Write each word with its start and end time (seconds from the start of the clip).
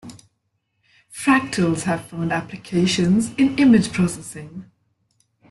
Fractals 1.13 1.83
have 1.83 2.07
found 2.07 2.31
applications 2.33 3.33
in 3.37 3.55
image 3.59 3.93
processing. 3.93 4.65